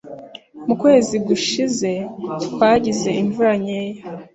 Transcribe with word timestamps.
Mu 0.67 0.73
kwezi 0.81 1.15
gushize 1.27 1.91
twagize 2.49 3.09
imvura 3.21 3.51
nkeya. 3.61 4.03